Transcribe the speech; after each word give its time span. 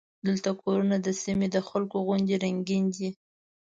دلته 0.27 0.49
کورونه 0.61 0.95
د 1.01 1.07
سیمې 1.23 1.47
د 1.51 1.57
خلکو 1.67 1.97
غوندې 2.07 2.35
رنګین 2.43 2.85
دي. 2.95 3.09